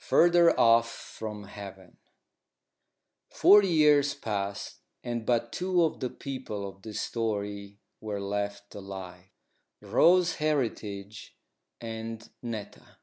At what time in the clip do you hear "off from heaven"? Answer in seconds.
0.58-1.98